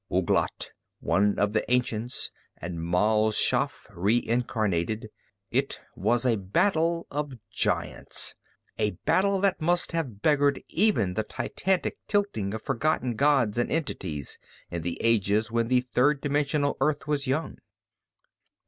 [0.11, 5.11] Ouglat, one of the ancients, and Mal Shaff, reincarnated.
[5.51, 8.33] It was a battle of giants,
[8.79, 14.39] a battle that must have beggared even the titanic tilting of forgotten gods and entities
[14.71, 17.59] in the ages when the third dimensional Earth was young.